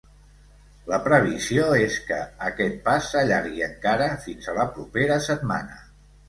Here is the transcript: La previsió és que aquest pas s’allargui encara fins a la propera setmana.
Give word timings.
La 0.91 0.97
previsió 1.07 1.67
és 1.81 1.97
que 2.07 2.17
aquest 2.47 2.79
pas 2.87 3.11
s’allargui 3.11 3.61
encara 3.67 4.09
fins 4.25 4.49
a 4.49 4.57
la 4.57 4.67
propera 4.79 5.21
setmana. 5.29 5.79